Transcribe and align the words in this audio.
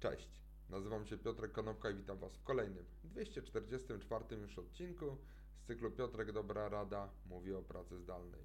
Cześć, 0.00 0.42
nazywam 0.68 1.06
się 1.06 1.18
Piotrek 1.18 1.52
Konopka 1.52 1.90
i 1.90 1.94
witam 1.94 2.18
Was 2.18 2.36
w 2.36 2.42
kolejnym, 2.42 2.84
244 3.04 4.36
już 4.36 4.58
odcinku 4.58 5.18
z 5.56 5.66
cyklu 5.66 5.90
Piotrek 5.90 6.32
Dobra 6.32 6.68
Rada 6.68 7.10
mówi 7.26 7.54
o 7.54 7.62
pracy 7.62 7.98
zdalnej. 7.98 8.40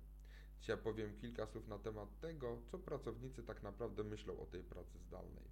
Dzisiaj 0.59 0.77
powiem 0.77 1.17
kilka 1.17 1.47
słów 1.47 1.67
na 1.67 1.79
temat 1.79 2.19
tego, 2.19 2.57
co 2.71 2.79
pracownicy 2.79 3.43
tak 3.43 3.63
naprawdę 3.63 4.03
myślą 4.03 4.39
o 4.39 4.45
tej 4.45 4.63
pracy 4.63 4.99
zdalnej. 4.99 5.43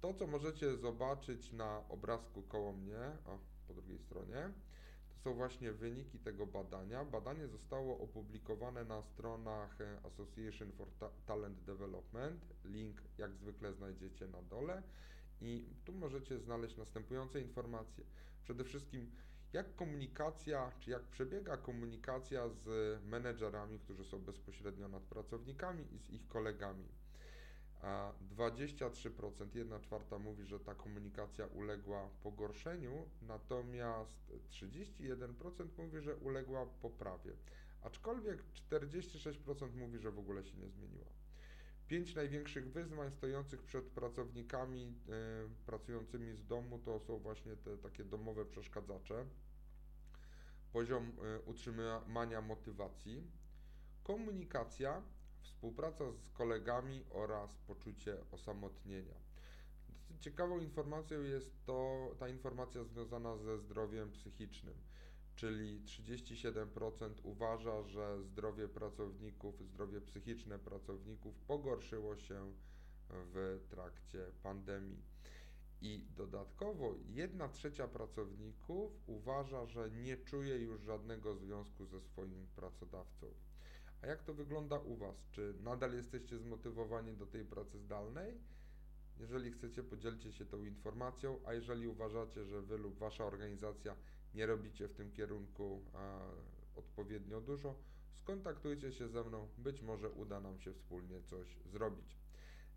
To, 0.00 0.14
co 0.14 0.26
możecie 0.26 0.76
zobaczyć 0.76 1.52
na 1.52 1.88
obrazku 1.88 2.42
koło 2.42 2.72
mnie, 2.72 2.98
o, 3.26 3.38
po 3.68 3.74
drugiej 3.74 3.98
stronie, 3.98 4.52
są 5.24 5.34
właśnie 5.34 5.72
wyniki 5.72 6.18
tego 6.18 6.46
badania. 6.46 7.04
Badanie 7.04 7.48
zostało 7.48 7.98
opublikowane 7.98 8.84
na 8.84 9.02
stronach 9.02 9.78
Association 10.04 10.72
for 10.72 10.88
Talent 11.26 11.60
Development. 11.60 12.44
Link 12.64 13.02
jak 13.18 13.34
zwykle 13.34 13.72
znajdziecie 13.72 14.28
na 14.28 14.42
dole. 14.42 14.82
I 15.40 15.66
tu 15.84 15.92
możecie 15.92 16.38
znaleźć 16.38 16.76
następujące 16.76 17.40
informacje. 17.40 18.04
Przede 18.42 18.64
wszystkim, 18.64 19.10
jak 19.52 19.74
komunikacja, 19.76 20.72
czy 20.80 20.90
jak 20.90 21.02
przebiega 21.02 21.56
komunikacja 21.56 22.48
z 22.48 22.66
menedżerami, 23.04 23.78
którzy 23.78 24.04
są 24.04 24.18
bezpośrednio 24.18 24.88
nad 24.88 25.02
pracownikami 25.02 25.94
i 25.94 25.98
z 25.98 26.10
ich 26.10 26.28
kolegami 26.28 26.88
a 27.84 28.12
23%, 28.36 29.54
1 29.54 29.80
czwarta 29.80 30.18
mówi, 30.18 30.44
że 30.44 30.60
ta 30.60 30.74
komunikacja 30.74 31.46
uległa 31.46 32.08
pogorszeniu, 32.22 33.08
natomiast 33.22 34.32
31% 34.50 35.68
mówi, 35.78 36.00
że 36.00 36.16
uległa 36.16 36.66
poprawie. 36.66 37.32
Aczkolwiek 37.82 38.44
46% 38.70 39.74
mówi, 39.74 39.98
że 39.98 40.10
w 40.10 40.18
ogóle 40.18 40.44
się 40.44 40.56
nie 40.56 40.68
zmieniła. 40.68 41.06
Pięć 41.88 42.14
największych 42.14 42.72
wyzwań 42.72 43.10
stojących 43.10 43.62
przed 43.62 43.84
pracownikami 43.84 44.82
y, 44.86 45.64
pracującymi 45.66 46.36
z 46.36 46.46
domu 46.46 46.78
to 46.78 47.00
są 47.00 47.18
właśnie 47.18 47.56
te 47.56 47.78
takie 47.78 48.04
domowe 48.04 48.44
przeszkadzacze. 48.44 49.26
Poziom 50.72 51.12
y, 51.36 51.40
utrzymania 51.40 52.40
motywacji, 52.40 53.30
komunikacja, 54.04 55.02
współpraca 55.44 56.04
z 56.12 56.30
kolegami 56.30 57.04
oraz 57.10 57.56
poczucie 57.56 58.16
osamotnienia. 58.30 59.14
Ciekawą 60.20 60.58
informacją 60.60 61.22
jest 61.22 61.64
to 61.64 62.10
ta 62.18 62.28
informacja 62.28 62.84
związana 62.84 63.36
ze 63.36 63.58
zdrowiem 63.58 64.12
psychicznym, 64.12 64.74
czyli 65.36 65.80
37% 65.80 67.10
uważa, 67.22 67.82
że 67.82 68.22
zdrowie 68.22 68.68
pracowników, 68.68 69.62
zdrowie 69.62 70.00
psychiczne 70.00 70.58
pracowników 70.58 71.38
pogorszyło 71.38 72.16
się 72.16 72.52
w 73.10 73.60
trakcie 73.70 74.26
pandemii. 74.42 75.02
I 75.80 76.06
dodatkowo 76.16 76.94
1 77.08 77.52
trzecia 77.52 77.88
pracowników 77.88 78.92
uważa, 79.06 79.66
że 79.66 79.90
nie 79.90 80.16
czuje 80.16 80.58
już 80.58 80.80
żadnego 80.82 81.34
związku 81.34 81.86
ze 81.86 82.00
swoim 82.00 82.46
pracodawcą. 82.56 83.26
A 84.04 84.06
jak 84.06 84.22
to 84.22 84.34
wygląda 84.34 84.78
u 84.78 84.96
Was? 84.96 85.28
Czy 85.30 85.54
nadal 85.60 85.94
jesteście 85.94 86.38
zmotywowani 86.38 87.16
do 87.16 87.26
tej 87.26 87.44
pracy 87.44 87.78
zdalnej? 87.78 88.40
Jeżeli 89.18 89.52
chcecie, 89.52 89.82
podzielcie 89.82 90.32
się 90.32 90.46
tą 90.46 90.64
informacją, 90.64 91.40
a 91.44 91.52
jeżeli 91.52 91.88
uważacie, 91.88 92.44
że 92.44 92.62
Wy 92.62 92.78
lub 92.78 92.98
Wasza 92.98 93.24
organizacja 93.24 93.96
nie 94.34 94.46
robicie 94.46 94.88
w 94.88 94.94
tym 94.94 95.12
kierunku 95.12 95.84
odpowiednio 96.76 97.40
dużo, 97.40 97.74
skontaktujcie 98.12 98.92
się 98.92 99.08
ze 99.08 99.24
mną, 99.24 99.48
być 99.58 99.82
może 99.82 100.10
uda 100.10 100.40
nam 100.40 100.58
się 100.58 100.72
wspólnie 100.72 101.22
coś 101.22 101.58
zrobić. 101.66 102.16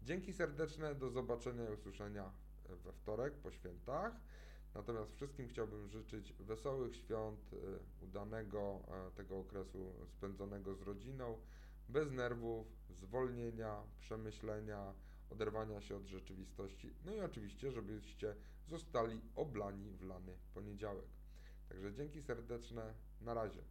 Dzięki 0.03 0.34
serdeczne, 0.34 0.95
do 0.95 1.09
zobaczenia 1.09 1.69
i 1.69 1.73
usłyszenia 1.73 2.31
we 2.84 2.94
wtorek 2.94 3.34
po 3.34 3.52
świętach. 3.52 4.14
Natomiast 4.78 5.16
wszystkim 5.16 5.47
chciałbym 5.47 5.88
życzyć 5.88 6.33
wesołych 6.33 6.95
świąt, 6.95 7.53
y, 7.53 8.06
udanego 8.06 8.80
e, 8.88 9.11
tego 9.11 9.39
okresu 9.39 9.94
spędzonego 10.07 10.75
z 10.75 10.81
rodziną, 10.81 11.38
bez 11.90 12.12
nerwów, 12.12 12.68
zwolnienia, 12.90 13.84
przemyślenia, 14.00 14.94
oderwania 15.29 15.81
się 15.81 15.96
od 15.96 16.06
rzeczywistości. 16.06 16.94
No 17.06 17.13
i 17.13 17.19
oczywiście, 17.19 17.72
żebyście 17.72 18.35
zostali 18.68 19.22
oblani 19.35 19.91
w 19.91 20.02
lany 20.02 20.34
poniedziałek. 20.53 21.07
Także 21.69 21.94
dzięki 21.94 22.22
serdeczne, 22.22 22.94
na 23.22 23.34
razie. 23.34 23.62